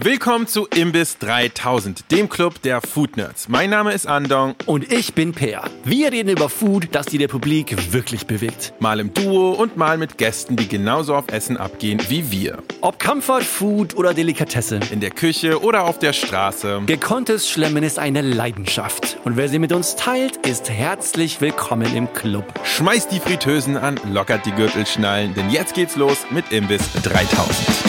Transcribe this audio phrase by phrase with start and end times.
[0.00, 3.48] Willkommen zu Imbiss 3000, dem Club der Food Nerds.
[3.48, 4.54] Mein Name ist Andong.
[4.64, 5.64] Und ich bin Peer.
[5.82, 8.74] Wir reden über Food, das die Republik wirklich bewegt.
[8.78, 12.62] Mal im Duo und mal mit Gästen, die genauso auf Essen abgehen wie wir.
[12.80, 14.78] Ob Comfort Food oder Delikatesse.
[14.92, 16.82] In der Küche oder auf der Straße.
[16.86, 19.18] Gekonntes Schlemmen ist eine Leidenschaft.
[19.24, 22.44] Und wer sie mit uns teilt, ist herzlich willkommen im Club.
[22.62, 27.87] Schmeißt die Fritteusen an, lockert die Gürtelschnallen, denn jetzt geht's los mit Imbiss 3000.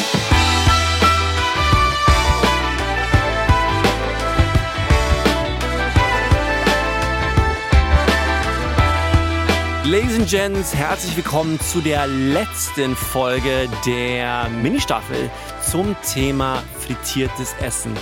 [9.89, 15.31] Ladies and Gents, herzlich willkommen zu der letzten Folge der Ministaffel
[15.67, 17.93] zum Thema frittiertes Essen.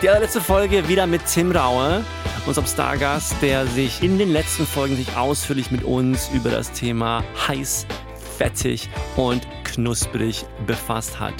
[0.00, 2.02] Die allerletzte Folge wieder mit Tim Raue,
[2.46, 7.22] unserem Stargast, der sich in den letzten Folgen sich ausführlich mit uns über das Thema
[7.46, 7.86] heiß,
[8.38, 11.34] fettig und knusprig befasst hat.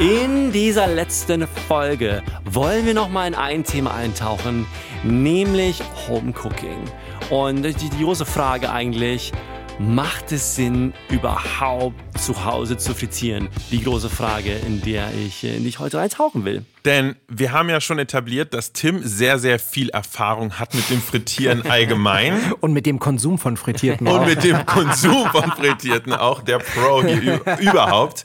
[0.00, 0.24] Yeah.
[0.24, 4.66] In dieser letzten Folge wollen wir noch mal in ein Thema eintauchen,
[5.04, 6.90] nämlich Home Cooking.
[7.30, 9.32] Und die, die große Frage eigentlich,
[9.78, 13.48] macht es Sinn, überhaupt zu Hause zu frittieren?
[13.70, 16.64] Die große Frage, in der ich, in die ich heute eintauchen will.
[16.86, 21.02] Denn wir haben ja schon etabliert, dass Tim sehr, sehr viel Erfahrung hat mit dem
[21.02, 22.54] Frittieren allgemein.
[22.60, 24.20] Und mit dem Konsum von Frittierten auch.
[24.20, 28.24] Und mit dem Konsum von Frittierten auch, der Pro hier überhaupt.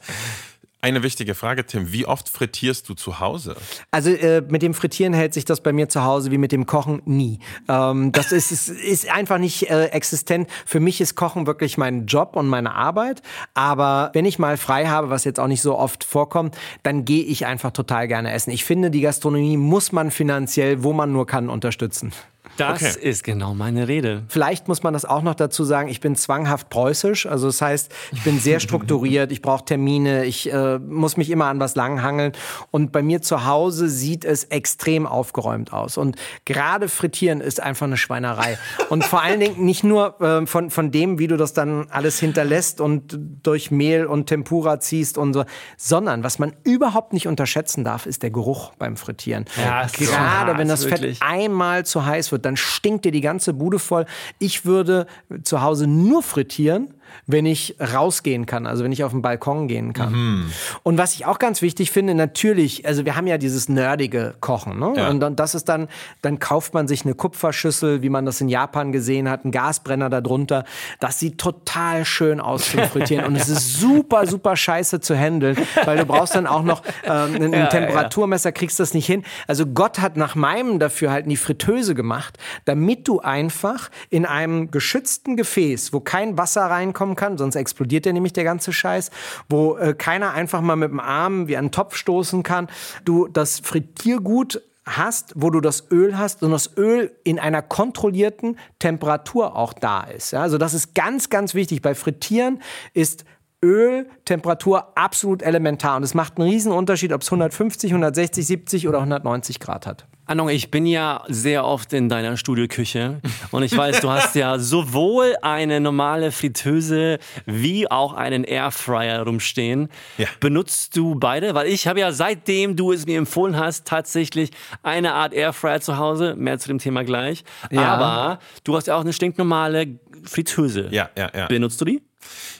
[0.83, 1.93] Eine wichtige Frage, Tim.
[1.93, 3.55] Wie oft frittierst du zu Hause?
[3.91, 6.65] Also äh, mit dem Frittieren hält sich das bei mir zu Hause wie mit dem
[6.65, 7.39] Kochen nie.
[7.69, 10.49] Ähm, das ist, ist, ist einfach nicht äh, existent.
[10.65, 13.21] Für mich ist Kochen wirklich mein Job und meine Arbeit.
[13.53, 17.23] Aber wenn ich mal frei habe, was jetzt auch nicht so oft vorkommt, dann gehe
[17.23, 18.51] ich einfach total gerne essen.
[18.51, 22.11] Ich finde, die Gastronomie muss man finanziell, wo man nur kann, unterstützen.
[22.57, 23.09] Das okay.
[23.09, 24.23] ist genau meine Rede.
[24.27, 27.25] Vielleicht muss man das auch noch dazu sagen, ich bin zwanghaft preußisch.
[27.25, 31.45] Also das heißt, ich bin sehr strukturiert, ich brauche Termine, ich äh, muss mich immer
[31.45, 32.33] an was langhangeln.
[32.71, 35.97] Und bei mir zu Hause sieht es extrem aufgeräumt aus.
[35.97, 36.15] Und
[36.45, 38.57] gerade frittieren ist einfach eine Schweinerei.
[38.89, 42.19] Und vor allen Dingen nicht nur äh, von, von dem, wie du das dann alles
[42.19, 45.45] hinterlässt und durch Mehl und Tempura ziehst und so,
[45.77, 49.45] sondern was man überhaupt nicht unterschätzen darf, ist der Geruch beim Frittieren.
[49.57, 51.19] Ja, gerade wenn das wirklich.
[51.19, 54.05] Fett einmal zu heiß wird, dann stinkt dir die ganze Bude voll.
[54.39, 55.07] Ich würde
[55.43, 56.93] zu Hause nur frittieren
[57.27, 60.13] wenn ich rausgehen kann, also wenn ich auf den Balkon gehen kann.
[60.13, 60.51] Mhm.
[60.83, 64.79] Und was ich auch ganz wichtig finde, natürlich, also wir haben ja dieses nerdige Kochen,
[64.79, 64.93] ne?
[64.95, 65.09] Ja.
[65.09, 65.87] Und, und das ist dann,
[66.21, 70.09] dann kauft man sich eine Kupferschüssel, wie man das in Japan gesehen hat, einen Gasbrenner
[70.09, 70.65] darunter.
[70.99, 75.57] Das sieht total schön aus zum Frittieren und es ist super, super scheiße zu handeln,
[75.85, 79.23] weil du brauchst dann auch noch ähm, ein, ja, Temperaturmesser, kriegst das nicht hin.
[79.47, 85.37] Also Gott hat nach meinem Dafürhalten die Fritteuse gemacht, damit du einfach in einem geschützten
[85.37, 89.11] Gefäß, wo kein Wasser reinkommt, reinkommen kann, sonst explodiert ja nämlich der ganze Scheiß,
[89.49, 92.67] wo äh, keiner einfach mal mit dem Arm wie einen Topf stoßen kann.
[93.03, 98.57] Du das Frittiergut hast, wo du das Öl hast und das Öl in einer kontrollierten
[98.79, 100.31] Temperatur auch da ist.
[100.31, 101.81] Ja, also das ist ganz, ganz wichtig.
[101.81, 102.61] Bei Frittieren
[102.93, 103.23] ist
[103.63, 108.97] Öltemperatur absolut elementar und es macht einen riesen Unterschied, ob es 150, 160, 70 oder
[108.97, 110.05] 190 Grad hat.
[110.25, 113.19] Ahnung, ich bin ja sehr oft in deiner Studioküche
[113.51, 119.89] und ich weiß, du hast ja sowohl eine normale Fritteuse wie auch einen Airfryer rumstehen.
[120.17, 120.27] Ja.
[120.39, 121.55] Benutzt du beide?
[121.55, 124.51] Weil ich habe ja seitdem du es mir empfohlen hast, tatsächlich
[124.81, 126.35] eine Art Airfryer zu Hause.
[126.37, 127.43] Mehr zu dem Thema gleich.
[127.69, 127.93] Ja.
[127.93, 130.87] Aber du hast ja auch eine stinknormale Fritteuse.
[130.91, 131.47] Ja, ja, ja.
[131.47, 132.01] Benutzt du die?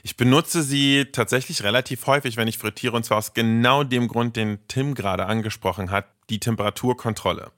[0.04, 4.36] Ich benutze sie tatsächlich relativ häufig, wenn ich frittiere, und zwar aus genau dem Grund,
[4.36, 7.52] den Tim gerade angesprochen hat, die Temperaturkontrolle.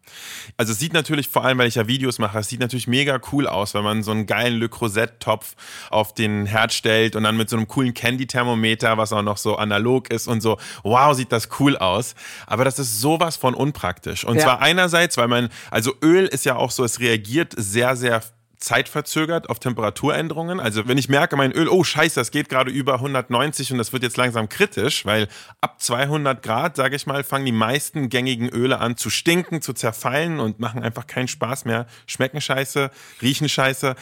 [0.58, 3.20] Also es sieht natürlich, vor allem weil ich ja Videos mache, es sieht natürlich mega
[3.32, 5.56] cool aus, wenn man so einen geilen Le Creuset-Topf
[5.90, 9.56] auf den Herd stellt und dann mit so einem coolen Candy-Thermometer, was auch noch so
[9.56, 12.16] analog ist und so, wow, sieht das cool aus.
[12.48, 14.24] Aber das ist sowas von unpraktisch.
[14.24, 14.44] Und ja.
[14.44, 18.22] zwar einerseits, weil man, also Öl ist ja auch so, es reagiert sehr, sehr
[18.58, 20.60] zeitverzögert auf Temperaturänderungen.
[20.60, 23.94] Also wenn ich merke, mein Öl, oh scheiße, das geht gerade über 190 und das
[23.94, 25.28] wird jetzt langsam kritisch, weil
[25.62, 29.74] ab 200 Grad, sage ich mal, fangen die meisten gängigen Öle an zu stinken, zu
[29.74, 32.92] zerfallen und machen einfach keinen Spaß mehr, schmecken scheiße,
[33.22, 33.96] riechen scheiße.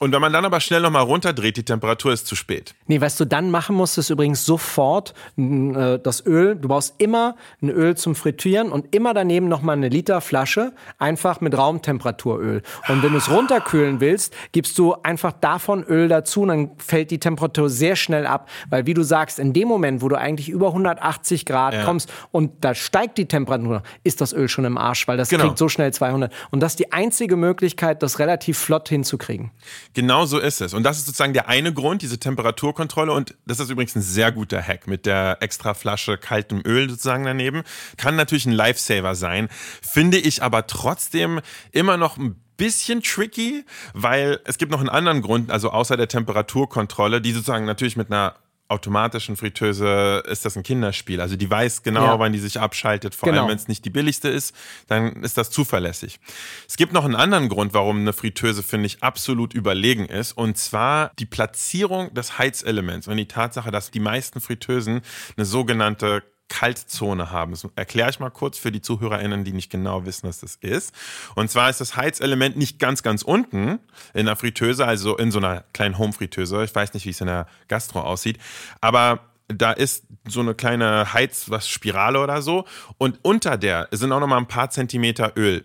[0.00, 2.74] Und wenn man dann aber schnell nochmal runterdreht, die Temperatur ist zu spät.
[2.86, 6.54] Nee, was du dann machen musst, ist übrigens sofort äh, das Öl.
[6.54, 11.40] Du brauchst immer ein Öl zum Frittieren und immer daneben nochmal eine Liter Flasche, einfach
[11.40, 12.62] mit Raumtemperaturöl.
[12.88, 17.10] Und wenn du es runterkühlen willst, gibst du einfach davon Öl dazu und dann fällt
[17.10, 18.48] die Temperatur sehr schnell ab.
[18.70, 21.84] Weil wie du sagst, in dem Moment, wo du eigentlich über 180 Grad ja.
[21.84, 25.44] kommst und da steigt die Temperatur, ist das Öl schon im Arsch, weil das genau.
[25.44, 26.32] kriegt so schnell 200.
[26.50, 29.50] Und das ist die einzige Möglichkeit, das relativ flott hinzukriegen.
[29.94, 30.74] Genau so ist es.
[30.74, 33.12] Und das ist sozusagen der eine Grund, diese Temperaturkontrolle.
[33.12, 37.24] Und das ist übrigens ein sehr guter Hack mit der extra Flasche kaltem Öl sozusagen
[37.24, 37.62] daneben.
[37.96, 39.48] Kann natürlich ein Lifesaver sein.
[39.82, 41.40] Finde ich aber trotzdem
[41.72, 43.64] immer noch ein bisschen tricky,
[43.94, 48.08] weil es gibt noch einen anderen Grund, also außer der Temperaturkontrolle, die sozusagen natürlich mit
[48.08, 48.34] einer
[48.68, 51.20] automatischen Fritteuse ist das ein Kinderspiel.
[51.20, 52.18] Also die weiß genau, ja.
[52.18, 53.42] wann die sich abschaltet, vor genau.
[53.42, 54.54] allem wenn es nicht die billigste ist,
[54.86, 56.20] dann ist das zuverlässig.
[56.68, 60.32] Es gibt noch einen anderen Grund, warum eine Fritteuse, finde ich, absolut überlegen ist.
[60.32, 65.00] Und zwar die Platzierung des Heizelements und die Tatsache, dass die meisten Fritteusen
[65.36, 67.52] eine sogenannte Kaltzone haben.
[67.52, 70.94] Das erkläre ich mal kurz für die ZuhörerInnen, die nicht genau wissen, was das ist.
[71.34, 73.78] Und zwar ist das Heizelement nicht ganz, ganz unten
[74.14, 76.64] in der Fritteuse, also in so einer kleinen Home-Fritteuse.
[76.64, 78.38] Ich weiß nicht, wie es in der Gastro aussieht,
[78.80, 82.66] aber da ist so eine kleine Heiz, was Spirale oder so.
[82.98, 85.64] Und unter der sind auch noch mal ein paar Zentimeter Öl.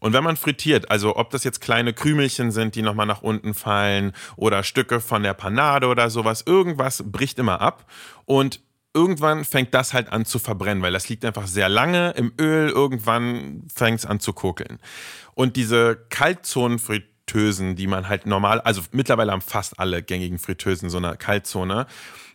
[0.00, 3.54] Und wenn man frittiert, also ob das jetzt kleine Krümelchen sind, die nochmal nach unten
[3.54, 7.90] fallen oder Stücke von der Panade oder sowas, irgendwas bricht immer ab.
[8.26, 8.60] Und
[8.94, 12.68] irgendwann fängt das halt an zu verbrennen, weil das liegt einfach sehr lange im Öl.
[12.68, 14.78] Irgendwann fängt es an zu kokeln.
[15.34, 20.98] Und diese Kaltzonenfritteusen, die man halt normal, also mittlerweile haben fast alle gängigen Fritteusen so
[20.98, 21.86] eine Kaltzone.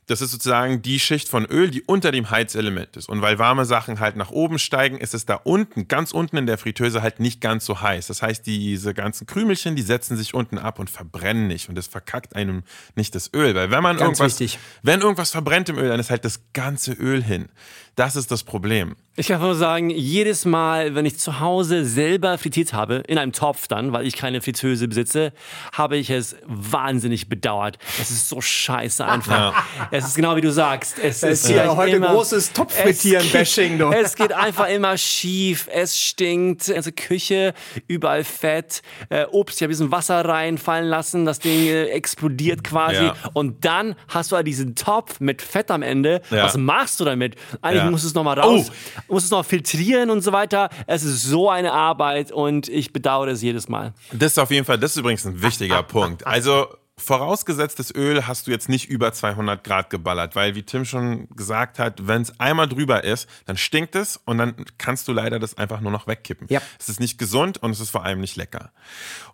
[0.07, 3.09] Das ist sozusagen die Schicht von Öl, die unter dem Heizelement ist.
[3.09, 6.45] Und weil warme Sachen halt nach oben steigen, ist es da unten, ganz unten in
[6.47, 8.07] der Fritteuse halt nicht ganz so heiß.
[8.07, 11.67] Das heißt, diese ganzen Krümelchen, die setzen sich unten ab und verbrennen nicht.
[11.67, 12.63] Und das verkackt einem
[12.95, 13.53] nicht das Öl.
[13.53, 14.59] Weil wenn man ganz irgendwas, wichtig.
[14.81, 17.49] wenn irgendwas verbrennt im Öl, dann ist halt das ganze Öl hin.
[17.97, 18.95] Das ist das Problem.
[19.15, 23.31] Ich kann nur sagen, jedes Mal, wenn ich zu Hause selber frittiert habe, in einem
[23.31, 25.33] Topf dann, weil ich keine Fritteuse besitze,
[25.73, 27.79] habe ich es wahnsinnig bedauert.
[27.99, 29.55] Es ist so scheiße einfach.
[29.91, 29.96] Ja.
[29.97, 30.97] Es ist genau wie du sagst.
[30.99, 33.81] Es, es ist hier heute immer, großes Topffrittieren-Bashing.
[33.91, 35.67] Es, es geht einfach immer schief.
[35.71, 36.69] Es stinkt.
[36.69, 37.53] Also Küche,
[37.87, 38.81] überall Fett.
[39.09, 41.25] Äh, Obst, ich habe diesen Wasser reinfallen lassen.
[41.25, 43.05] Das Ding äh, explodiert quasi.
[43.05, 43.15] Ja.
[43.33, 46.21] Und dann hast du halt diesen Topf mit Fett am Ende.
[46.29, 46.45] Ja.
[46.45, 47.35] Was machst du damit?
[47.61, 48.71] Eigentlich muss es nochmal raus.
[49.07, 49.13] Oh.
[49.13, 50.69] Muss es noch filtrieren und so weiter.
[50.85, 53.93] Es ist so eine Arbeit und ich bedauere es jedes Mal.
[54.11, 56.25] Das ist auf jeden Fall, das ist übrigens ein wichtiger Punkt.
[56.25, 56.67] Also
[56.99, 61.29] Vorausgesetzt, das Öl hast du jetzt nicht über 200 Grad geballert, weil wie Tim schon
[61.29, 65.37] gesagt hat, wenn es einmal drüber ist, dann stinkt es und dann kannst du leider
[65.37, 66.47] das einfach nur noch wegkippen.
[66.49, 66.59] Ja.
[66.79, 68.71] Es ist nicht gesund und es ist vor allem nicht lecker.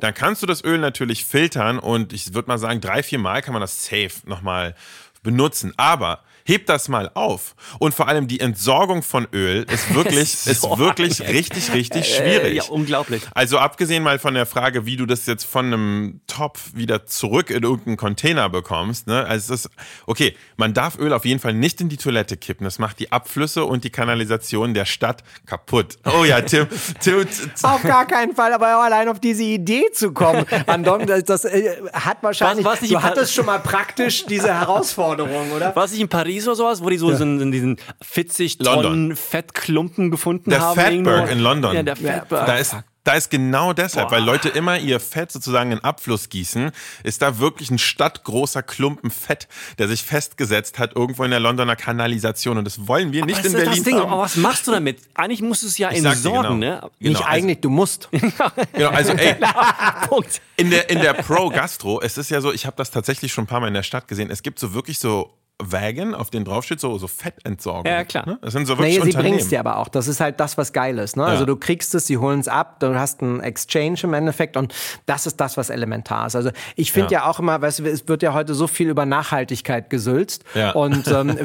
[0.01, 3.42] Dann kannst du das Öl natürlich filtern und ich würde mal sagen, drei, vier Mal
[3.42, 4.75] kann man das safe nochmal
[5.24, 5.74] benutzen.
[5.77, 7.56] Aber hebt das mal auf.
[7.80, 12.56] Und vor allem die Entsorgung von Öl ist wirklich, ist wirklich richtig, richtig äh, schwierig.
[12.56, 13.24] ja, unglaublich.
[13.34, 17.50] Also abgesehen mal von der Frage, wie du das jetzt von einem Topf wieder zurück
[17.50, 19.07] in irgendeinen Container bekommst.
[19.07, 19.25] Ne?
[19.25, 19.72] Also es ist,
[20.06, 22.66] okay, man darf Öl auf jeden Fall nicht in die Toilette kippen.
[22.66, 25.98] Das macht die Abflüsse und die Kanalisation der Stadt kaputt.
[26.06, 26.68] Oh ja, Tim.
[27.00, 27.28] Tim
[27.62, 31.78] auf gar keinen Fall, aber allein auf diese Idee zu kommen, Andon, das, das äh,
[31.94, 35.75] hat wahrscheinlich, was, was du hattest schon mal praktisch diese Herausforderung, oder?
[35.75, 37.19] Was ich in Paris Paris oder sowas, wo die so ja.
[37.19, 39.15] in, in diesen 40 Tonnen London.
[39.15, 40.75] Fettklumpen gefunden der haben.
[40.75, 41.75] Der Fatberg in London.
[41.75, 42.45] Ja, der Fatberg.
[42.45, 44.15] Da ist da ist genau deshalb, Boah.
[44.15, 46.71] weil Leute immer ihr Fett sozusagen in Abfluss gießen,
[47.03, 51.75] ist da wirklich ein stadtgroßer Klumpen Fett, der sich festgesetzt hat irgendwo in der Londoner
[51.75, 52.57] Kanalisation.
[52.57, 53.97] Und das wollen wir nicht Aber in Berlin das Ding.
[53.97, 54.09] haben.
[54.09, 55.01] Aber was machst du damit?
[55.15, 56.75] Eigentlich musst du es ja ich entsorgen, genau.
[56.75, 56.80] ne?
[56.80, 56.91] Genau.
[57.00, 58.07] Nicht also, eigentlich, du musst.
[58.74, 59.35] genau, also ey,
[60.56, 63.44] in der, in der Pro Gastro, es ist ja so, ich habe das tatsächlich schon
[63.44, 66.46] ein paar Mal in der Stadt gesehen, es gibt so wirklich so Wagen, auf denen
[66.46, 67.86] draufsteht, so, so Fettentsorgung.
[67.86, 68.26] Ja, klar.
[68.26, 68.40] Ne?
[68.42, 69.88] Das sind so wirklich naja, sie bringen es dir aber auch.
[69.88, 71.16] Das ist halt das, was geil ist.
[71.16, 71.24] Ne?
[71.24, 71.40] Also ja.
[71.44, 74.74] Also du kriegst es, sie holen es ab, du hast einen Exchange im Endeffekt und
[75.06, 76.36] das ist das, was elementar ist.
[76.36, 77.19] Also ich finde ja.
[77.19, 77.30] ja.
[77.30, 80.72] auch immer, weißt du, es wird ja heute so viel über Nachhaltigkeit gesülzt ja.
[80.72, 81.38] und ähm,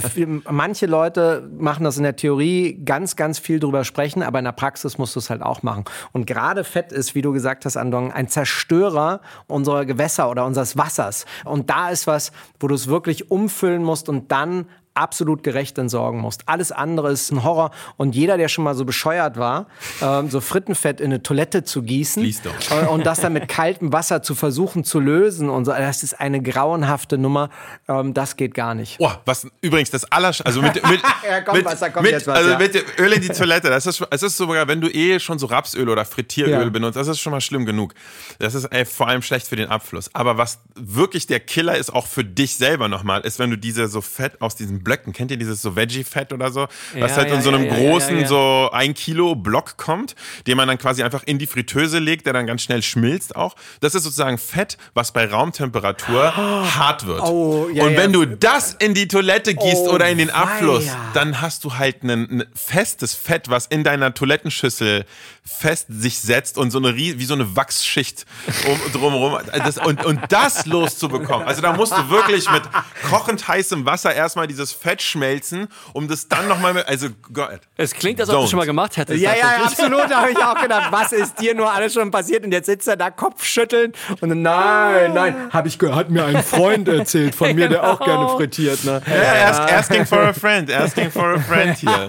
[0.50, 4.53] manche Leute machen das in der Theorie ganz, ganz viel drüber sprechen, aber in der
[4.53, 5.85] Praxis musst du es halt auch machen.
[6.12, 10.77] Und gerade Fett ist, wie du gesagt hast, Andong, ein Zerstörer unserer Gewässer oder unseres
[10.77, 11.27] Wassers.
[11.45, 14.67] Und da ist was, wo du es wirklich umfüllen musst musst und dann
[14.99, 16.43] absolut gerecht entsorgen musst.
[16.47, 17.71] Alles andere ist ein Horror.
[17.97, 19.67] Und jeder, der schon mal so bescheuert war,
[20.02, 24.23] ähm, so Frittenfett in eine Toilette zu gießen äh, und das dann mit kaltem Wasser
[24.23, 27.50] zu versuchen zu lösen und so, das ist eine grauenhafte Nummer.
[27.88, 28.99] Ähm, das geht gar nicht.
[28.99, 32.26] Boah, was übrigens das aller, also mit, mit, ja, komm, mit, was, kommt mit, jetzt
[32.26, 32.59] was, also ja.
[32.59, 35.47] mit Öl in die Toilette, das ist, es ist sogar, wenn du eh schon so
[35.47, 36.69] Rapsöl oder Frittieröl ja.
[36.69, 37.95] benutzt, das ist schon mal schlimm genug.
[38.38, 40.11] Das ist ey, vor allem schlecht für den Abfluss.
[40.14, 43.88] Aber was wirklich der Killer ist, auch für dich selber nochmal, ist, wenn du diese
[43.88, 45.12] so Fett aus diesem Blöcken.
[45.12, 46.66] Kennt ihr dieses so Veggie-Fett oder so?
[46.95, 50.14] Was Ja, halt ja, in so einem ja, großen, so ein Kilo Block kommt,
[50.47, 53.54] den man dann quasi einfach in die Fritteuse legt, der dann ganz schnell schmilzt auch.
[53.80, 56.35] Das ist sozusagen Fett, was bei Raumtemperatur
[56.75, 57.21] hart wird.
[57.21, 61.42] Oh, Und wenn du das in die Toilette gießt Oh, oder in den Abfluss, dann
[61.42, 65.04] hast du halt ein, festes Fett, was in deiner Toilettenschüssel
[65.45, 68.25] fest sich setzt und so eine wie so eine Wachsschicht
[68.66, 69.38] um, drumherum.
[69.52, 71.47] Das, und, und das loszubekommen.
[71.47, 72.62] Also da musst du wirklich mit
[73.09, 76.87] kochend heißem Wasser erstmal dieses Fett schmelzen, um das dann nochmal mit.
[76.87, 77.61] Also Gott.
[77.77, 79.21] Es klingt, als ob du schon mal gemacht hättest.
[79.21, 79.67] Ja, ja, tatsächlich.
[79.67, 80.11] absolut.
[80.11, 82.45] Da habe ich auch gedacht, was ist dir nur alles schon passiert?
[82.45, 86.25] Und jetzt sitzt er da Kopfschütteln und dann, nein, nein, habe ich gehört, hat mir
[86.25, 88.85] ein Freund erzählt von mir, der auch gerne frittiert.
[88.85, 89.03] Ne?
[89.07, 92.09] Ja, ask, asking for a friend, asking for a friend hier.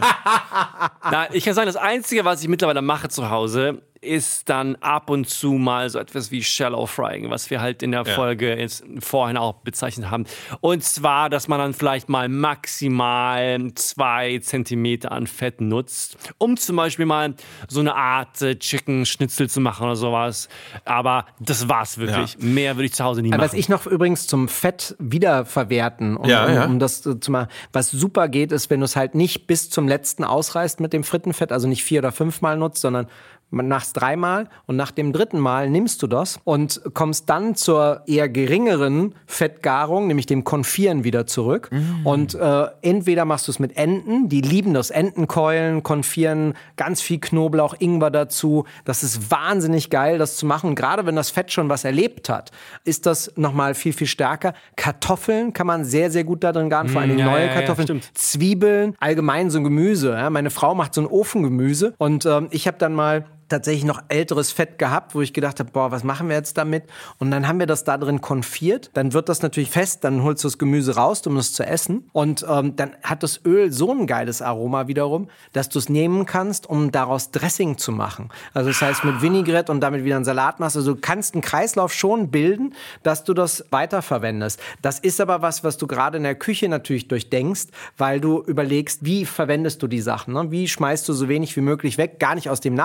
[1.11, 5.09] Na, ich kann sagen, das Einzige, was ich mittlerweile mache zu Hause, ist dann ab
[5.09, 8.13] und zu mal so etwas wie Shallow Frying, was wir halt in der Ja.
[8.13, 10.25] Folge jetzt vorhin auch bezeichnet haben.
[10.61, 16.75] Und zwar, dass man dann vielleicht mal maximal zwei Zentimeter an Fett nutzt, um zum
[16.75, 17.35] Beispiel mal
[17.67, 20.49] so eine Art äh, Chicken Schnitzel zu machen oder sowas.
[20.85, 22.37] Aber das war's wirklich.
[22.39, 23.51] Mehr würde ich zu Hause nie Aber machen.
[23.51, 26.65] Was ich noch übrigens zum Fett wiederverwerten, um, Ja, um, ja.
[26.65, 29.69] um das äh, zu machen, was super geht, ist, wenn du es halt nicht bis
[29.69, 33.07] zum letzten ausreißt mit dem Frittenfett, also nicht vier oder fünfmal nutzt, sondern
[33.51, 38.29] machst dreimal und nach dem dritten Mal nimmst du das und kommst dann zur eher
[38.29, 41.69] geringeren Fettgarung, nämlich dem Konfieren wieder zurück.
[42.03, 47.19] Und äh, entweder machst du es mit Enten, die lieben das Entenkeulen, Konfieren, ganz viel
[47.19, 48.65] Knoblauch, Ingwer dazu.
[48.85, 50.75] Das ist wahnsinnig geil, das zu machen.
[50.75, 52.51] Gerade wenn das Fett schon was erlebt hat,
[52.83, 54.53] ist das nochmal viel, viel stärker.
[54.75, 57.53] Kartoffeln kann man sehr, sehr gut da drin garen, vor allem ja, neue ja, ja,
[57.53, 57.87] Kartoffeln.
[57.87, 58.11] stimmt.
[58.13, 60.11] Zwiebeln, allgemein so ein Gemüse.
[60.11, 60.29] Ja.
[60.29, 64.51] Meine Frau macht so ein Ofengemüse und ähm, ich habe dann mal tatsächlich noch älteres
[64.51, 66.83] Fett gehabt, wo ich gedacht habe, boah, was machen wir jetzt damit?
[67.17, 68.91] Und dann haben wir das da drin konfiert.
[68.93, 72.09] Dann wird das natürlich fest, dann holst du das Gemüse raus, um es zu essen.
[72.13, 76.25] Und ähm, dann hat das Öl so ein geiles Aroma wiederum, dass du es nehmen
[76.25, 78.29] kannst, um daraus Dressing zu machen.
[78.53, 80.77] Also das heißt mit Vinaigrette und damit wieder einen Salat machst.
[80.77, 84.59] Also du kannst einen Kreislauf schon bilden, dass du das weiterverwendest.
[84.81, 89.03] Das ist aber was, was du gerade in der Küche natürlich durchdenkst, weil du überlegst,
[89.03, 90.33] wie verwendest du die Sachen?
[90.33, 90.51] Ne?
[90.51, 92.19] Wie schmeißt du so wenig wie möglich weg?
[92.19, 92.75] Gar nicht aus dem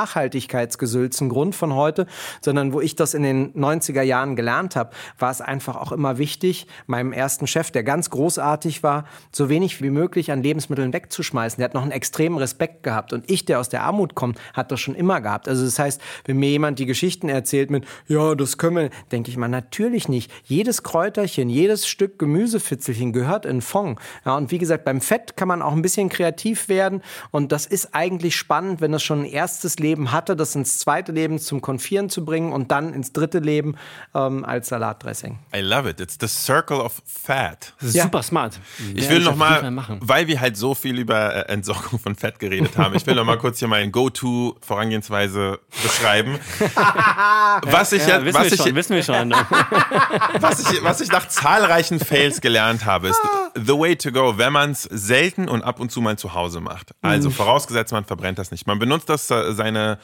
[0.54, 2.06] nachhaltigkeitsgesülzen Grund von heute,
[2.40, 6.18] sondern wo ich das in den 90er Jahren gelernt habe, war es einfach auch immer
[6.18, 11.58] wichtig, meinem ersten Chef, der ganz großartig war, so wenig wie möglich an Lebensmitteln wegzuschmeißen.
[11.58, 13.12] Der hat noch einen extremen Respekt gehabt.
[13.12, 15.49] Und ich, der aus der Armut kommt, hat das schon immer gehabt.
[15.49, 19.30] Also das heißt, wenn mir jemand die Geschichten erzählt mit, ja, das können wir, denke
[19.30, 20.30] ich mal, natürlich nicht.
[20.44, 23.99] Jedes Kräuterchen, jedes Stück Gemüsefitzelchen gehört in Fond.
[24.25, 27.02] Ja, und wie gesagt, beim Fett kann man auch ein bisschen kreativ werden.
[27.30, 31.12] Und das ist eigentlich spannend, wenn es schon ein erstes Leben hatte, das ins zweite
[31.12, 33.76] Leben zum Konfieren zu bringen und dann ins dritte Leben
[34.14, 35.38] ähm, als Salatdressing.
[35.54, 36.00] I love it.
[36.00, 37.72] It's the circle of fat.
[37.80, 38.04] das ist Ja.
[38.04, 38.58] super smart.
[38.94, 39.98] Ich Ja, will das noch auf jeden Fall mal, machen.
[40.02, 43.24] weil wir halt so viel über äh, Entsorgung von Fett geredet haben, ich will noch
[43.24, 46.38] mal kurz hier meine Go-To-Vorangehensweise beschreiben.
[47.62, 49.28] was ich ja, Ja, wissen was wir ich, schon, wissen wir schon.
[49.28, 49.36] Ne?
[50.40, 53.20] was ich, was ich nach zahlreichen Fails gelernt habe, ist
[53.54, 56.60] the way to go, wenn man es selten und ab und zu mal zu Hause
[56.60, 56.94] macht.
[57.02, 58.66] Also vorausgesetzt, man verbrennt das nicht.
[58.66, 59.98] Man benutzt das äh, seine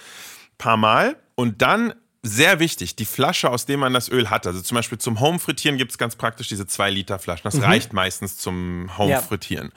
[0.61, 4.47] paar Mal und dann sehr wichtig, die Flasche, aus der man das Öl hat.
[4.47, 7.50] Also zum Beispiel zum Home-Frittieren gibt es ganz praktisch diese 2-Liter-Flaschen.
[7.50, 9.73] Das reicht meistens zum Home-Frittieren.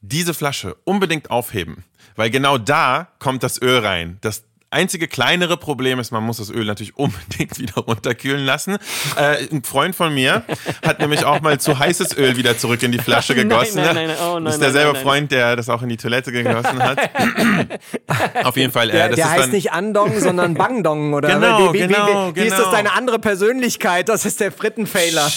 [0.00, 1.84] Diese Flasche unbedingt aufheben,
[2.14, 4.18] weil genau da kommt das Öl rein.
[4.20, 8.78] Das einzige kleinere Problem ist, man muss das Öl natürlich unbedingt wieder runterkühlen lassen.
[9.16, 10.42] Äh, ein Freund von mir
[10.84, 13.76] hat nämlich auch mal zu heißes Öl wieder zurück in die Flasche gegossen.
[13.76, 14.16] nein, nein, nein.
[14.20, 15.02] Oh, nein, das ist derselbe nein, nein.
[15.02, 16.98] Freund, der das auch in die Toilette gegossen hat.
[18.44, 18.88] Auf jeden Fall.
[18.88, 21.28] Der, äh, das der ist heißt dann, nicht Andong, sondern Bangdong, oder?
[21.28, 22.72] Genau, wie, wie, genau, wie, wie ist das genau.
[22.72, 24.08] deine andere Persönlichkeit?
[24.08, 25.30] Das ist der Frittenfailer.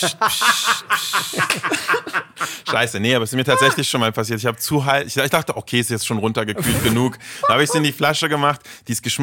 [2.69, 4.39] Scheiße, nee, aber es ist mir tatsächlich schon mal passiert.
[4.39, 5.07] Ich habe zu heiß.
[5.07, 7.17] Ich, ich dachte, okay, ist jetzt schon runtergekühlt genug.
[7.47, 9.18] Da habe ich es in die Flasche gemacht, die ist geschmolzen,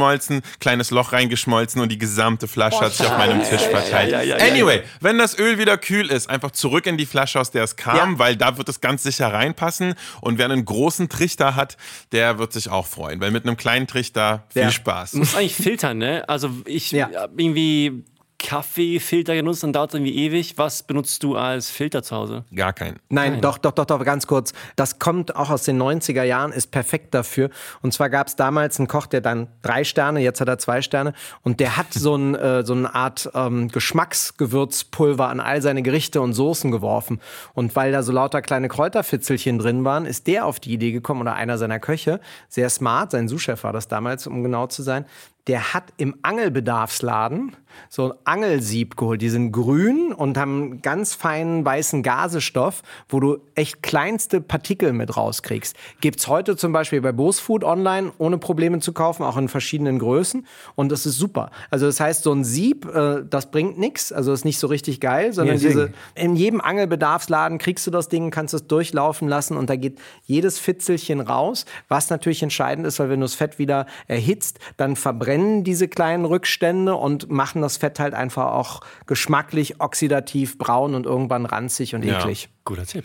[0.60, 4.12] kleines Loch reingeschmolzen und die gesamte Flasche hat sich auf meinem Tisch verteilt.
[4.12, 7.40] ja, ja, ja, anyway, wenn das Öl wieder kühl ist, einfach zurück in die Flasche,
[7.40, 8.18] aus der es kam, Ja.
[8.18, 9.94] weil da wird es ganz sicher reinpassen.
[10.20, 11.76] Und wer einen großen Trichter hat,
[12.12, 14.70] der wird sich auch freuen, weil mit einem kleinen Trichter viel Ja.
[14.70, 15.12] Spaß.
[15.12, 16.24] Du musst eigentlich filtern, ne?
[16.28, 18.04] Also ich irgendwie
[18.38, 20.58] Kaffeefilter genutzt, dann dauert irgendwie ewig.
[20.58, 22.44] Was benutzt du als Filter zu Hause?
[22.54, 22.96] Gar kein.
[23.08, 24.52] Nein, doch, doch, doch, doch, ganz kurz.
[24.76, 27.50] Das kommt auch aus den 90er Jahren, ist perfekt dafür.
[27.82, 30.82] Und zwar gab es damals einen Koch, der dann drei Sterne, jetzt hat er zwei
[30.82, 31.14] Sterne.
[31.42, 36.20] Und der hat so, ein, äh, so eine Art ähm, Geschmacksgewürzpulver an all seine Gerichte
[36.20, 37.20] und Soßen geworfen.
[37.54, 41.22] Und weil da so lauter kleine Kräuterfitzelchen drin waren, ist der auf die Idee gekommen,
[41.22, 45.06] oder einer seiner Köche, sehr smart, sein Sous-Chef war das damals, um genau zu sein,
[45.46, 47.56] der hat im Angelbedarfsladen
[47.88, 49.22] so Angelsieb geholt.
[49.22, 55.16] Die sind grün und haben ganz feinen weißen Gasestoff, wo du echt kleinste Partikel mit
[55.16, 55.76] rauskriegst.
[56.00, 59.98] Gibt's heute zum Beispiel bei Bose Food online ohne Probleme zu kaufen, auch in verschiedenen
[59.98, 60.46] Größen.
[60.74, 61.50] Und das ist super.
[61.70, 65.00] Also das heißt, so ein Sieb, äh, das bringt nichts, also ist nicht so richtig
[65.00, 69.56] geil, sondern Ja, diese, in jedem Angelbedarfsladen kriegst du das Ding, kannst es durchlaufen lassen
[69.56, 73.58] und da geht jedes Fitzelchen raus, was natürlich entscheidend ist, weil wenn du das Fett
[73.58, 79.80] wieder erhitzt, dann verbrennen diese kleinen Rückstände und machen das Fett halt einfach auch geschmacklich,
[79.80, 82.20] oxidativ, braun und irgendwann ranzig und Ja.
[82.20, 82.48] eklig.
[82.64, 83.04] Guter Tipp.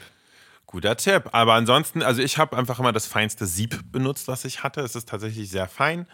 [0.68, 1.30] Guter Tipp.
[1.32, 4.82] Aber ansonsten, also ich habe einfach immer das feinste Sieb benutzt, was ich hatte.
[4.82, 6.06] Es ist tatsächlich sehr fein.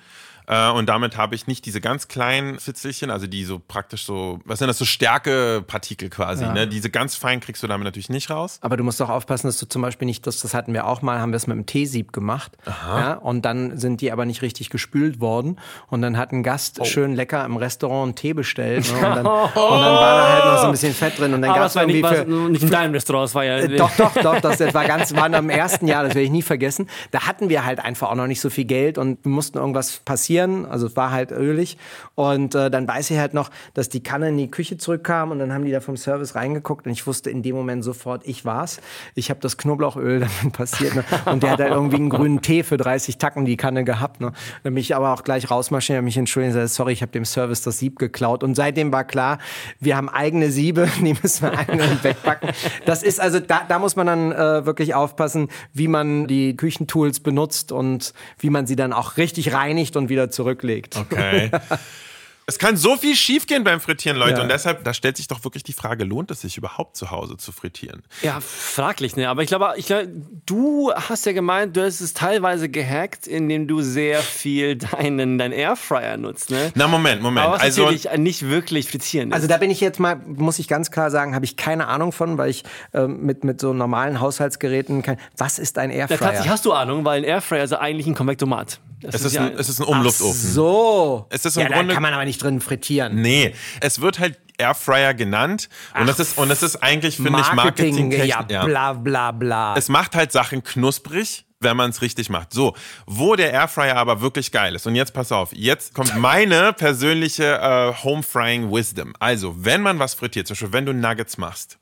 [0.48, 4.40] Äh, Und damit habe ich nicht diese ganz kleinen Fitzelchen, also die so praktisch so,
[4.46, 6.46] was sind das, so Stärkepartikel quasi.
[6.46, 6.68] Ne?
[6.68, 8.60] Diese ganz fein kriegst du damit natürlich nicht raus.
[8.62, 11.02] Aber du musst auch aufpassen, dass du zum Beispiel nicht, das, das hatten wir auch
[11.02, 12.54] mal, haben wir es mit dem Teesieb gemacht.
[12.66, 15.60] Ja, und dann sind die aber nicht richtig gespült worden.
[15.88, 18.90] Und dann hat ein Gast schön lecker im Restaurant einen Tee bestellt.
[18.92, 18.96] Ne?
[18.98, 21.34] Und, dann, und dann war da halt noch so ein bisschen Fett drin.
[21.34, 23.58] Und dann gab es nicht, irgendwie was, für, nicht in deinem Restaurant, es war ja.
[23.58, 26.26] Äh, Doch, doch, doch, das, das war ganz, war noch im ersten Jahr, das werde
[26.26, 26.90] ich nie vergessen.
[27.12, 30.37] Da hatten wir halt einfach auch noch nicht so viel Geld und mussten irgendwas passieren.
[30.46, 31.78] Also es war halt ölig.
[32.16, 35.40] Und äh, dann weiß ich halt noch, dass die Kanne in die Küche zurückkam und
[35.40, 38.46] dann haben die da vom Service reingeguckt und ich wusste in dem Moment sofort, ich
[38.46, 38.80] war's.
[39.16, 40.96] Ich habe das Knoblauchöl dann passiert.
[40.96, 41.04] Ne?
[41.26, 44.22] Und der hat halt irgendwie einen grünen Tee für 30 Tacken die Kanne gehabt.
[44.22, 44.32] Ne?
[44.64, 47.12] Dann bin ich aber auch gleich rausmarschiert, hab mich entschuldigt und gesagt, sorry, ich habe
[47.12, 48.44] dem Service das Sieb geklaut.
[48.44, 49.40] Und seitdem war klar,
[49.80, 52.50] wir haben eigene Siebe, die müssen wir und wegpacken.
[52.86, 57.20] Das ist also, da, da muss man dann äh, wirklich aufpassen, wie man die Küchentools
[57.20, 60.98] benutzt und wie man sie dann auch richtig reinigt und wieder zurücklegt.
[60.98, 61.52] Okay.
[62.50, 64.38] Es kann so viel schiefgehen beim Frittieren, Leute.
[64.38, 64.44] Ja.
[64.44, 67.36] Und deshalb, da stellt sich doch wirklich die Frage, lohnt es sich überhaupt zu Hause
[67.36, 68.04] zu frittieren?
[68.22, 69.28] Ja, fraglich, ne?
[69.28, 70.08] Aber ich glaube, ich glaube,
[70.46, 75.52] du hast ja gemeint, du hast es teilweise gehackt, indem du sehr viel deinen, deinen
[75.52, 76.72] Airfryer nutzt, ne?
[76.74, 77.46] Na, Moment, Moment.
[77.46, 79.36] Aber was also, natürlich nicht wirklich frittieren ist.
[79.36, 82.14] Also da bin ich jetzt mal, muss ich ganz klar sagen, habe ich keine Ahnung
[82.14, 82.64] von, weil ich
[82.94, 86.18] ähm, mit, mit so normalen Haushaltsgeräten kein, was ist ein Airfryer?
[86.18, 88.80] tatsächlich hast du Ahnung, weil ein Airfryer ist ja eigentlich ein Konvektomat.
[89.00, 90.34] Das es ist, ja, ein, es ist ein Umluftofen.
[90.34, 91.28] so.
[91.30, 93.22] Es ist im ja, da Grunde- kann man aber nicht drin frittieren.
[93.22, 95.70] Nee, es wird halt Airfryer genannt.
[96.00, 98.28] Und das ist, und das ist eigentlich, finde ich, Marketing, Marketing.
[98.28, 99.76] ja, bla bla bla.
[99.78, 102.54] Es macht halt Sachen knusprig, wenn man es richtig macht.
[102.54, 102.76] So,
[103.06, 104.88] wo der Airfryer aber wirklich geil ist.
[104.88, 109.14] Und jetzt pass auf, jetzt kommt meine persönliche äh, Home Frying Wisdom.
[109.20, 111.78] Also, wenn man was frittiert, zum Beispiel wenn du Nuggets machst,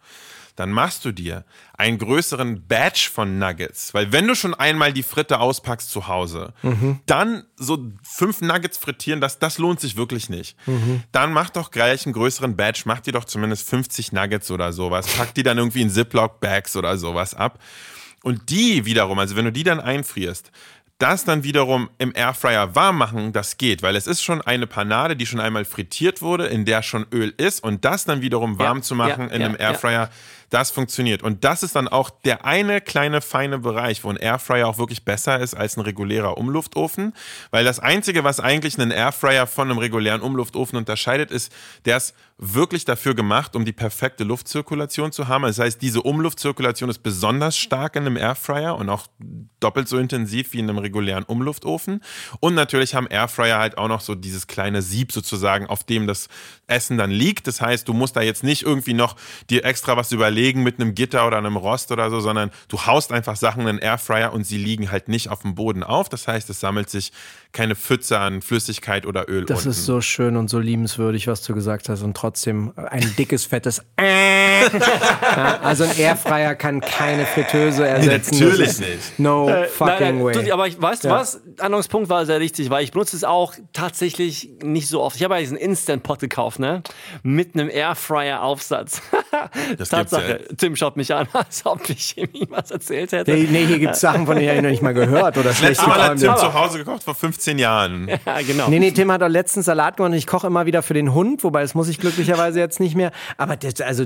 [0.56, 1.44] dann machst du dir
[1.78, 3.94] einen größeren Batch von Nuggets.
[3.94, 6.54] Weil wenn du schon einmal die Fritte auspackst zu Hause,
[7.06, 10.56] dann so fünf Nuggets frittieren, das, das lohnt sich wirklich nicht.
[11.12, 15.08] Dann mach doch gleich einen größeren Batch, mach dir doch zumindest 50 Nuggets oder sowas,
[15.08, 17.60] pack die dann irgendwie in Ziploc-Bags oder sowas ab.
[18.24, 20.52] Und die wiederum, also wenn du die dann einfrierst,
[20.98, 25.16] das dann wiederum im Airfryer warm machen, das geht, weil es ist schon eine Panade,
[25.18, 28.78] die schon einmal frittiert wurde, in der schon Öl ist und das dann wiederum warm
[28.78, 29.58] Ja, zu machen ja, in ja, einem.
[29.60, 30.10] Airfryer,
[30.50, 31.24] das funktioniert.
[31.24, 35.04] Und das ist dann auch der eine kleine feine Bereich, wo ein Airfryer auch wirklich
[35.04, 37.14] besser ist als ein regulärer Umluftofen,
[37.52, 41.52] weil das einzige, was eigentlich einen Airfryer von einem regulären Umluftofen unterscheidet, ist,
[41.86, 45.44] der ist wirklich dafür gemacht, um die perfekte Luftzirkulation zu haben.
[45.44, 49.08] Das heißt, diese Umluftzirkulation ist besonders stark in einem Airfryer und auch
[49.62, 52.02] doppelt so intensiv wie in einem regulären Umluftofen.
[52.42, 56.28] Und natürlich haben Airfryer halt auch noch so dieses kleine Sieb sozusagen, auf dem das
[56.68, 57.48] Essen dann liegt.
[57.48, 59.16] Das heißt, du musst da jetzt nicht irgendwie noch
[59.50, 63.12] dir extra was überlegen mit einem Gitter oder einem Rost oder so, sondern du haust
[63.12, 66.10] einfach Sachen in den Airfryer und sie liegen halt nicht auf dem Boden auf.
[66.10, 67.12] Das heißt, es sammelt sich
[67.52, 69.70] keine Pfütze an Flüssigkeit oder Öl Das unten.
[69.70, 72.02] ist so schön und so liebenswürdig, was du gesagt hast.
[72.02, 74.45] Und trotzdem ein dickes, fettes äh.
[74.74, 78.40] Ja, Also ein Airfryer kann keine Fritteuse ersetzen.
[78.40, 79.18] natürlich nicht.
[79.20, 80.52] No Nein, fucking nein, way.
[80.52, 81.16] aber ich, weißt du Ja.
[81.16, 81.42] was?
[81.60, 85.16] Anwendungspunkt war sehr richtig, weil ich benutze es auch tatsächlich nicht so oft.
[85.16, 86.82] Ich habe ja diesen Instant Pot gekauft, ne?
[87.24, 89.02] Mit einem Airfryer Aufsatz.
[89.78, 90.38] Das Tatsache.
[90.48, 93.32] gibt's Tim schaut mich an, als ob ich ihm was erzählt hätte.
[93.32, 95.72] Nee, nee, hier gibt es Sachen, von denen ich noch nicht mal gehört oder schlecht
[95.82, 98.08] Letztes Mal hat Tim zu Hause gekocht, vor 15 Jahren.
[98.08, 98.70] Ja, genau.
[98.70, 101.14] Nee, nee, Tim hat doch letztens Salat gemacht und ich koche immer wieder für den
[101.14, 103.12] Hund, wobei das muss ich glücklicherweise jetzt nicht mehr.
[103.38, 104.06] Aber das, also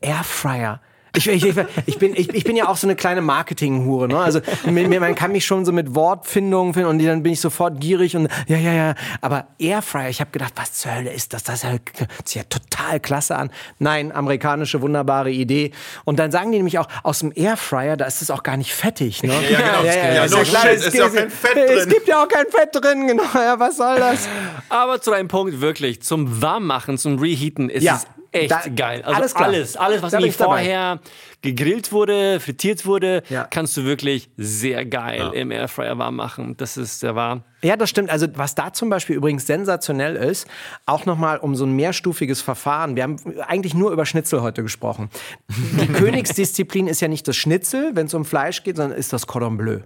[0.00, 0.80] Airfryer.
[1.14, 1.44] Ich, ich,
[1.84, 4.08] ich, bin, ich, ich bin ja auch so eine kleine Marketing-Hure.
[4.08, 4.18] Ne?
[4.18, 8.16] Also man kann mich schon so mit Wortfindungen finden und dann bin ich sofort gierig
[8.16, 8.94] und ja, ja, ja.
[9.20, 11.42] Aber Airfryer, ich habe gedacht, was zur Hölle ist das?
[11.42, 11.82] Das hört
[12.24, 13.50] sich ja total klasse an.
[13.78, 15.72] Nein, amerikanische wunderbare Idee.
[16.04, 18.72] Und dann sagen die nämlich auch, aus dem Airfryer, da ist es auch gar nicht
[18.72, 19.22] fettig.
[19.22, 19.34] Ne?
[19.50, 19.84] Ja, genau.
[19.84, 21.88] Ja, no shit, es ist ja kein Fett Es drin.
[21.90, 23.22] gibt ja auch kein Fett drin, genau.
[23.34, 24.26] Ja, was soll das?
[24.70, 29.02] Aber zu deinem Punkt wirklich, zum Warmmachen, zum Reheaten ist Ja, es echt da- geil.
[29.02, 30.98] Also alles alles, alles, was ich vorher
[31.42, 33.44] gegrillt wurde, frittiert wurde, Ja.
[33.44, 36.56] kannst du wirklich sehr geil im Airfryer warm machen.
[36.56, 37.42] Das ist sehr wahr.
[37.64, 38.10] Ja, das stimmt.
[38.10, 40.48] Also was da zum Beispiel übrigens sensationell ist,
[40.86, 42.96] auch nochmal um so ein mehrstufiges Verfahren.
[42.96, 45.10] Wir haben eigentlich nur über Schnitzel heute gesprochen.
[45.80, 49.26] Die Königsdisziplin ist ja nicht das Schnitzel, wenn es um Fleisch geht, sondern ist das
[49.28, 49.78] Cordon Bleu.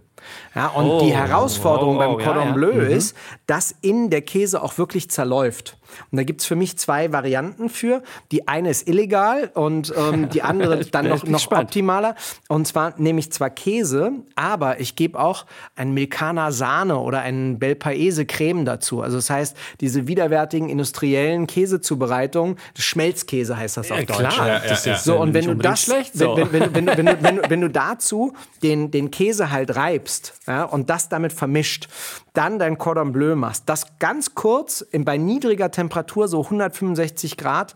[0.55, 2.53] Ja, und Oh, die Herausforderung oh, beim oh, ja, Cordon ja.
[2.53, 3.14] Bleu ist,
[3.47, 5.77] dass innen der Käse auch wirklich zerläuft.
[6.11, 8.03] Und da gibt's für mich zwei Varianten für.
[8.33, 11.68] Die eine ist illegal und ähm, die andere dann noch, noch gespannt.
[11.68, 12.14] optimaler.
[12.48, 17.59] Und zwar nehme ich zwar Käse, aber ich gebe auch einen Milkaner Sahne oder einen
[17.59, 19.02] Belpaese Creme dazu.
[19.02, 24.18] Also das heißt, diese widerwärtigen industriellen Käsezubereitungen, Schmelzkäse heißt das auf Deutsch.
[24.18, 26.12] klar, Ja, das ja, ist So, und wenn du das, schlecht.
[26.14, 26.37] wenn, So.
[26.37, 28.32] wenn, wenn, wenn, wenn, wenn, wenn, wenn du dazu
[28.62, 31.88] den, den Käse halt reibst ja, und das damit vermischt,
[32.32, 37.74] dann dein Cordon Bleu machst, das ganz kurz in, bei niedriger Temperatur, so 165 Grad,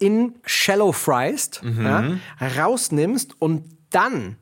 [0.00, 4.36] in Shallow Friest ja, rausnimmst und dann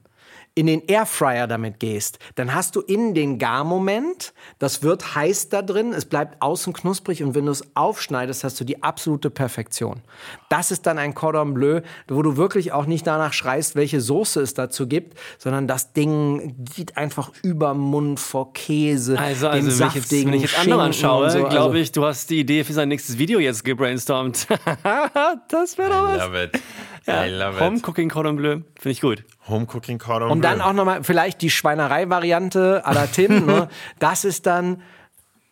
[0.58, 5.62] in den Airfryer damit gehst, dann hast du innen den Garmoment, das wird heiß da
[5.62, 10.02] drin, es bleibt außen knusprig und wenn du es aufschneidest, hast du die absolute Perfektion.
[10.48, 14.40] Das ist dann ein Cordon Bleu, wo du wirklich auch nicht danach schreist, welche Soße
[14.40, 19.88] es dazu gibt, sondern das Ding geht einfach über Mund vor Käse, Also, also wenn,
[19.88, 21.38] ich jetzt, saftigen wenn ich jetzt andere anschaue, so.
[21.38, 24.48] glaube Also- ich, du hast die Idee für sein nächstes Video jetzt gebrainstormt.
[25.48, 26.18] das wäre doch was.
[26.26, 26.60] Love it.
[27.08, 27.82] I love Home it.
[27.82, 29.24] Cooking Cordon Bleu, finde ich gut.
[29.48, 30.64] Home Cooking Cordon Und dann Bleu.
[30.66, 33.46] auch nochmal vielleicht die Schweinerei-Variante à la Tim.
[33.46, 33.68] ne?
[33.98, 34.82] Das ist dann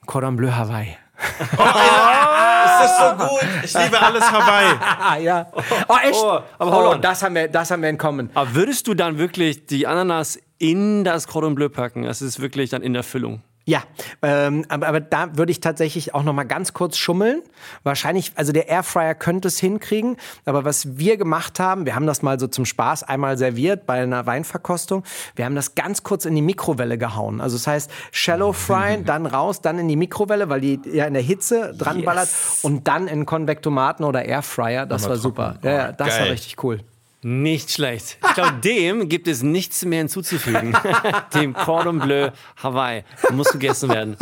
[0.06, 0.96] Cordon Bleu Hawaii.
[1.18, 3.40] ist das so gut?
[3.64, 4.74] Ich liebe alles Hawaii.
[4.80, 5.46] Ah, ja.
[5.88, 6.14] Oh, echt?
[6.14, 7.00] Oh, aber oh, hold on.
[7.02, 8.30] das haben wir, das haben wir in Common.
[8.34, 12.02] Aber würdest du dann wirklich die Ananas in das Cordon Bleu packen?
[12.02, 13.42] Das ist wirklich dann in der Füllung.
[13.68, 13.82] Ja,
[14.22, 17.42] ähm, aber, aber da würde ich tatsächlich auch noch mal ganz kurz schummeln.
[17.82, 22.22] Wahrscheinlich, also der Airfryer könnte es hinkriegen, aber was wir gemacht haben, wir haben das
[22.22, 25.02] mal so zum Spaß einmal serviert bei einer Weinverkostung.
[25.34, 27.40] Wir haben das ganz kurz in die Mikrowelle gehauen.
[27.40, 31.14] Also das heißt, Shallow Fry, dann raus, dann in die Mikrowelle, weil die ja in
[31.14, 32.28] der Hitze dran ballert
[32.62, 34.86] und dann in Konvektomaten oder Airfryer.
[34.86, 35.56] Das war super.
[35.64, 36.30] Ja, ja, das war Geil.
[36.30, 36.84] richtig cool.
[37.28, 38.18] Nicht schlecht.
[38.24, 40.76] Ich glaube, dem gibt es nichts mehr hinzuzufügen.
[41.34, 42.30] dem Cordon Bleu
[42.62, 43.02] Hawaii.
[43.32, 44.16] Muss gegessen werden.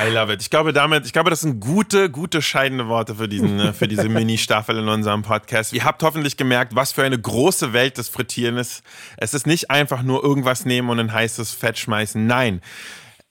[0.00, 0.40] I love it.
[0.40, 3.88] Ich glaube damit, ich glaube, das sind gute, gute scheidende Worte für diesen, äh, für
[3.88, 5.72] diese Mini-Staffel in unserem Podcast.
[5.72, 8.84] Ihr habt hoffentlich gemerkt, was für eine große Welt das Frittieren ist.
[9.16, 12.24] Es ist nicht einfach nur irgendwas nehmen und in heißes Fett schmeißen.
[12.24, 12.60] Nein.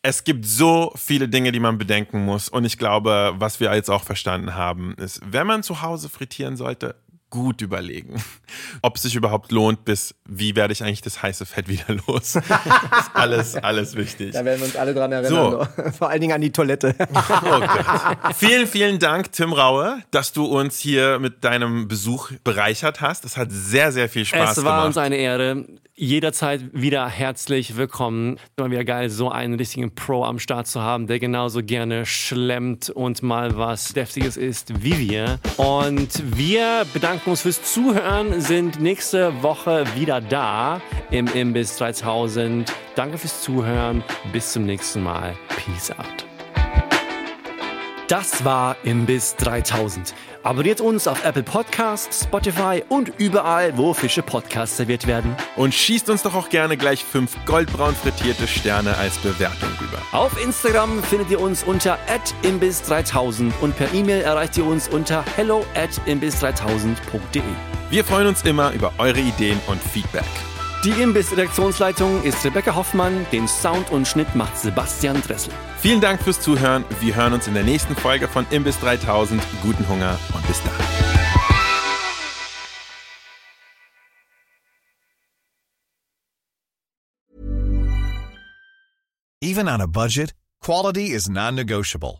[0.01, 2.49] Es gibt so viele Dinge, die man bedenken muss.
[2.49, 6.57] Und ich glaube, was wir jetzt auch verstanden haben, ist, wenn man zu Hause frittieren
[6.57, 6.95] sollte,
[7.29, 8.21] gut überlegen,
[8.81, 12.33] ob es sich überhaupt lohnt, bis wie werde ich eigentlich das heiße Fett wieder los.
[12.33, 14.33] Das ist alles, alles wichtig.
[14.33, 15.67] Da werden wir uns alle dran erinnern.
[15.97, 16.95] Vor allen Dingen an die Toilette.
[16.99, 18.35] Oh Gott.
[18.35, 23.25] vielen, vielen Dank, Tim Raue, dass du uns hier mit deinem Besuch bereichert hast.
[23.25, 24.87] Das hat sehr, sehr viel Spaß es war gemacht.
[24.87, 25.65] uns eine Ehre.
[25.99, 28.37] Jederzeit wieder herzlich willkommen.
[28.55, 32.91] Immer wieder geil, so einen richtigen Pro am Start zu haben, der genauso gerne schlemmt
[32.91, 35.39] und mal was Deftiges ist wie wir.
[35.57, 42.71] Und wir bedanken uns fürs Zuhören, sind nächste Woche wieder da im Imbiss 3000.
[42.95, 44.03] Danke fürs Zuhören.
[44.31, 45.35] Bis zum nächsten Mal.
[45.49, 46.26] Peace out.
[48.07, 50.15] Das war Imbiss 3000.
[50.41, 55.35] Abonniert uns auf Apple Podcasts, Spotify und überall, wo frische Podcasts serviert werden.
[55.57, 60.01] Und schießt uns doch auch gerne gleich fünf goldbraun frittierte Sterne als Bewertung rüber.
[60.13, 61.99] Auf Instagram findet ihr uns unter
[62.43, 67.41] imbiss3000 und per E-Mail erreicht ihr uns unter hello at imbiss3000.de.
[67.89, 70.23] Wir freuen uns immer über eure Ideen und Feedback.
[70.83, 75.51] Die Imbiss-Redaktionsleitung ist Rebecca Hoffmann, den Sound und Schnitt macht Sebastian Dressel.
[75.79, 76.85] Vielen Dank fürs Zuhören.
[76.99, 79.41] Wir hören uns in der nächsten Folge von Imbiss 3000.
[79.63, 80.73] Guten Hunger und bis dann.
[89.41, 92.19] Even on a budget, quality is non-negotiable.